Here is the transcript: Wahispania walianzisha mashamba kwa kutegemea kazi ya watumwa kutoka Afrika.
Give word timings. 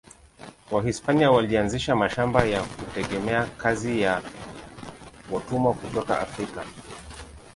Wahispania 0.71 1.31
walianzisha 1.31 1.95
mashamba 1.95 2.41
kwa 2.41 2.61
kutegemea 2.63 3.45
kazi 3.45 4.01
ya 4.01 4.21
watumwa 5.31 5.73
kutoka 5.73 6.21
Afrika. 6.21 6.65